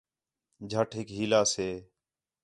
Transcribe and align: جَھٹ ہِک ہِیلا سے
جَھٹ 0.69 0.89
ہِک 0.97 1.07
ہِیلا 1.17 1.41
سے 1.53 1.67